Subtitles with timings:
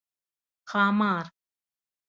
[0.69, 1.25] 🐉ښامار